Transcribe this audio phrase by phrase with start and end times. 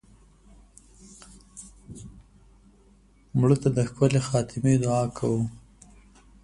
[3.39, 5.41] مړه ته د ښکلې خاتمې دعا کوو